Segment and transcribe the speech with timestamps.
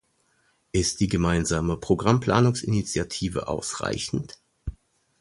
[0.71, 4.39] Ist die gemeinsame Programmplanungsinitiative ausreichend?